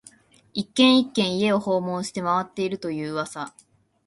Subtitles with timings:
[0.55, 3.53] 一軒、一軒、家を訪問して回っていると言う噂